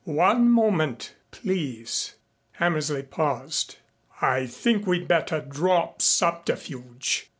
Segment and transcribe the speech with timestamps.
[0.03, 2.15] "One moment, please."
[2.53, 3.77] Hammersley paused.
[4.19, 7.29] "I think we'd better drop subterfuge.